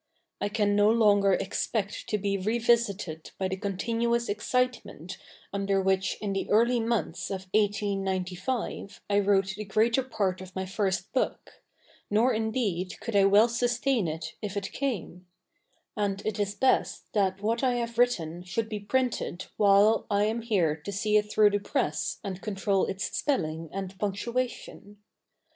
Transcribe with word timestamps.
I 0.41 0.49
can 0.49 0.75
no 0.75 0.89
longer 0.89 1.33
expect 1.33 2.09
to 2.09 2.17
be 2.17 2.35
revisited 2.35 3.29
by 3.37 3.47
the 3.49 3.55
continuous 3.55 4.29
excitement 4.29 5.19
under 5.53 5.79
which 5.79 6.17
in 6.19 6.33
the 6.33 6.49
early 6.49 6.79
months 6.79 7.29
of 7.29 7.45
1895 7.53 8.99
I 9.07 9.19
wrote 9.19 9.53
the 9.55 9.63
greater 9.63 10.01
part 10.01 10.41
of 10.41 10.55
my 10.55 10.65
first 10.65 11.13
book, 11.13 11.61
nor 12.09 12.33
indeed 12.33 12.99
could 12.99 13.15
I 13.15 13.25
well 13.25 13.47
sustain 13.47 14.07
it 14.07 14.33
if 14.41 14.57
it 14.57 14.71
came; 14.71 15.27
and 15.95 16.19
it 16.25 16.39
is 16.39 16.55
best 16.55 17.13
that 17.13 17.43
what 17.43 17.61
I 17.63 17.75
have 17.75 17.99
written 17.99 18.41
should 18.41 18.69
be 18.69 18.79
printed 18.79 19.45
while 19.55 20.07
I 20.09 20.23
am 20.23 20.41
here 20.41 20.75
to 20.77 20.91
see 20.91 21.15
it 21.17 21.31
through 21.31 21.51
the 21.51 21.59
press 21.59 22.17
and 22.23 22.41
control 22.41 22.87
its 22.87 23.15
spelling 23.15 23.69
and 23.71 23.95
punctuation. 23.99 24.97